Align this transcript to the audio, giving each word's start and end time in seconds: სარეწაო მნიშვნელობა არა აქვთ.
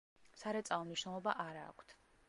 სარეწაო 0.43 0.87
მნიშვნელობა 0.87 1.37
არა 1.47 1.69
აქვთ. 1.75 1.99